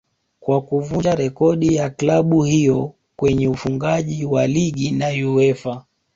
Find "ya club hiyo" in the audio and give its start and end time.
1.75-2.93